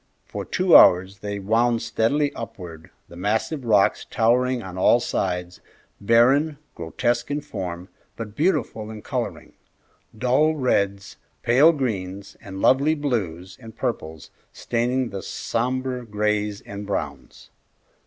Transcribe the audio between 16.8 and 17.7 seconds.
browns.